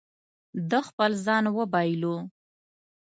[0.69, 2.15] ده خپل ځان وبایلو.